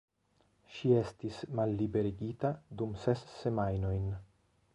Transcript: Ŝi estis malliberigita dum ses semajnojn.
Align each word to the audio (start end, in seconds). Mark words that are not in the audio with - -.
Ŝi 0.77 0.93
estis 1.01 1.37
malliberigita 1.59 2.53
dum 2.81 2.97
ses 3.05 3.23
semajnojn. 3.43 4.11